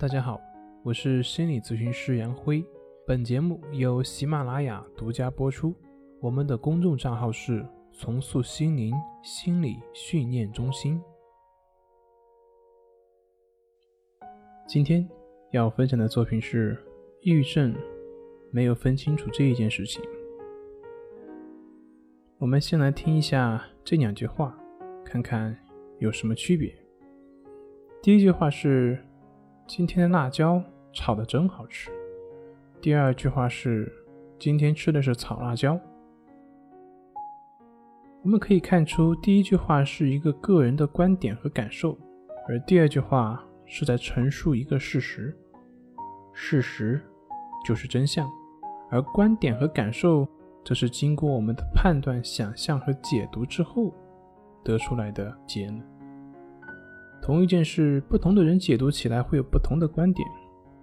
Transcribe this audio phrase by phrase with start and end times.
[0.00, 0.40] 大家好，
[0.82, 2.64] 我是心理咨询师杨辉。
[3.06, 5.76] 本节目由喜马拉雅独家播出。
[6.22, 10.98] 我们的公众账号是“重塑心灵心理训练中心”。
[14.66, 15.06] 今天
[15.50, 16.82] 要分享的作品是：
[17.20, 17.74] 抑郁症
[18.50, 20.02] 没有分清楚这一件事情。
[22.38, 24.58] 我们先来听一下这两句话，
[25.04, 25.54] 看看
[25.98, 26.74] 有什么区别。
[28.00, 28.98] 第一句话是
[29.70, 30.60] ：“今天的辣椒
[30.92, 31.92] 炒的真好吃。”
[32.82, 33.88] 第二句话是
[34.36, 35.78] ：“今天吃的是炒辣椒。”
[38.24, 41.96] 我们可以看出，第一句话是一个个人的观点和感受，
[42.48, 45.32] 而第二句话是在陈述一个事实。
[46.32, 47.00] 事实
[47.64, 48.28] 就是真相，
[48.90, 50.26] 而观点和感受
[50.64, 53.94] 则是经过我们的判断、想象和解读之后
[54.64, 55.99] 得出来的结论。
[57.22, 60.26] 同一件事，不同的人解读起来会有不同的观点。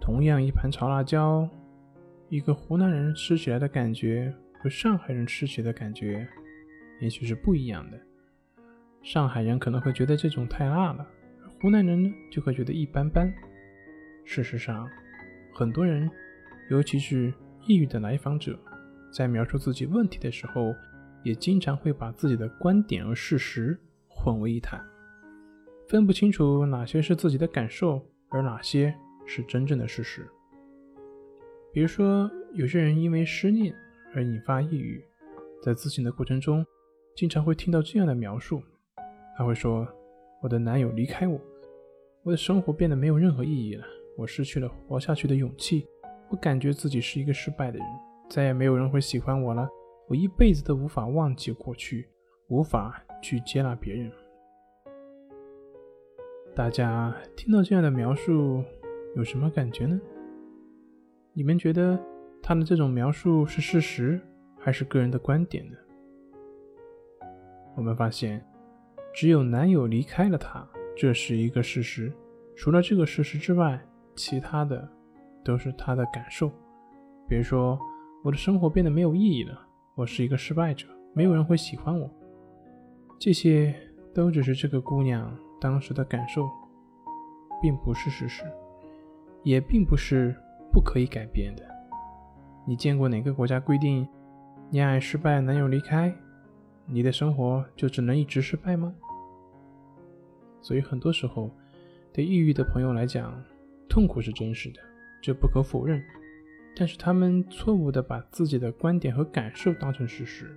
[0.00, 1.46] 同样一盘炒辣椒，
[2.28, 6.26] 一个湖南人吃起来的感觉和上海人吃起来的感觉，
[7.00, 8.00] 也许是不一样的。
[9.02, 11.06] 上海人可能会觉得这种太辣了，
[11.60, 13.32] 湖南人呢就会觉得一般般。
[14.24, 14.88] 事实上，
[15.52, 16.08] 很多人，
[16.70, 17.32] 尤其是
[17.66, 18.58] 抑郁的来访者，
[19.12, 20.74] 在描述自己问题的时候，
[21.24, 23.78] 也经常会把自己的观点和事实
[24.08, 24.80] 混为一谈。
[25.90, 28.94] 分不清楚哪些是自己的感受，而哪些
[29.26, 30.24] 是真正的事实。
[31.72, 33.74] 比如说，有些人因为失恋
[34.14, 35.04] 而引发抑郁，
[35.60, 36.64] 在咨询的过程中，
[37.16, 38.62] 经常会听到这样的描述：
[39.36, 39.84] 他会说，
[40.40, 41.40] 我的男友离开我，
[42.22, 43.84] 我的生活变得没有任何意义了，
[44.16, 45.88] 我失去了活下去的勇气，
[46.28, 47.86] 我感觉自己是一个失败的人，
[48.28, 49.68] 再也没有人会喜欢我了，
[50.06, 52.08] 我一辈子都无法忘记过去，
[52.46, 54.08] 无法去接纳别人。
[56.54, 58.62] 大家听到这样的描述
[59.14, 59.98] 有什么感觉呢？
[61.32, 61.98] 你们觉得
[62.42, 64.20] 他的这种描述是事实
[64.58, 65.76] 还是个人的观点呢？
[67.76, 68.44] 我们发现，
[69.14, 72.12] 只有男友离开了她，这是一个事实。
[72.56, 73.80] 除了这个事实之外，
[74.16, 74.86] 其他的
[75.44, 76.50] 都是她的感受。
[77.28, 77.78] 比如说，
[78.24, 79.58] 我的生活变得没有意义了，
[79.94, 82.10] 我是一个失败者，没有人会喜欢我。
[83.18, 83.74] 这些
[84.12, 85.32] 都只是这个姑娘。
[85.60, 86.48] 当时的感受，
[87.60, 88.42] 并不是事实，
[89.42, 90.34] 也并不是
[90.72, 91.62] 不可以改变的。
[92.66, 94.08] 你见过哪个国家规定
[94.70, 96.14] 恋爱失败，男友离开，
[96.86, 98.94] 你的生活就只能一直失败吗？
[100.62, 101.50] 所以很多时候，
[102.12, 103.42] 对抑郁的朋友来讲，
[103.88, 104.80] 痛苦是真实的，
[105.20, 106.02] 这不可否认。
[106.74, 110.56] 但是他们错误的把自己的观点和感受当成事实，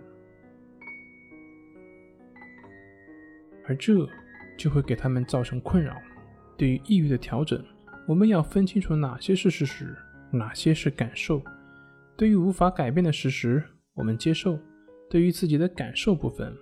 [3.68, 4.08] 而这。
[4.58, 5.96] 就会给他们造成困扰。
[6.58, 7.64] 对于抑郁的调整，
[8.08, 9.96] 我们要分清楚哪些是事实，
[10.32, 11.42] 哪些是感受。
[12.16, 14.58] 对于无法改变的事实，我们接受；
[15.10, 16.56] 对于自己的感受部分，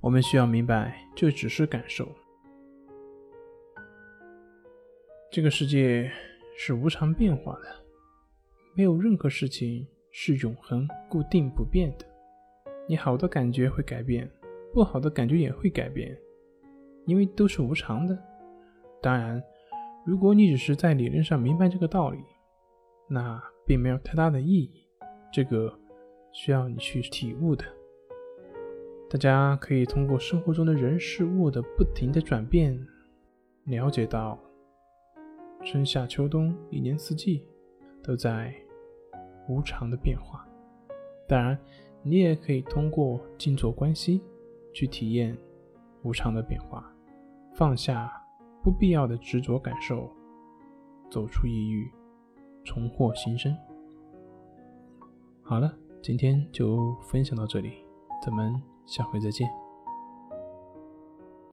[0.00, 2.06] 我们需要明白，这只是感受。
[5.32, 6.10] 这个世界
[6.56, 7.66] 是无常变化的，
[8.74, 12.06] 没有任何事情是永恒、固定、不变的。
[12.86, 14.30] 你好的感觉会改变，
[14.72, 16.16] 不好的感觉也会改变。
[17.06, 18.18] 因为都是无常的。
[19.02, 19.42] 当然，
[20.04, 22.18] 如果你只是在理论上明白这个道理，
[23.08, 24.70] 那并没有太大的意义。
[25.32, 25.78] 这个
[26.32, 27.64] 需要你去体悟的。
[29.10, 32.78] 大家可以通过生活中的人事物的不停的转变，
[33.64, 34.38] 了解到
[35.64, 37.46] 春夏秋冬一年四季
[38.02, 38.54] 都在
[39.48, 40.46] 无常的变化。
[41.28, 41.58] 当然，
[42.02, 44.20] 你也可以通过静坐观息
[44.72, 45.36] 去体验
[46.04, 46.88] 无常的变化。
[47.52, 48.12] 放下
[48.62, 50.10] 不必要的执着感受，
[51.10, 51.90] 走出抑郁，
[52.64, 53.56] 重获新生。
[55.42, 55.72] 好了，
[56.02, 57.84] 今天就分享到这里，
[58.24, 59.63] 咱们下回再见。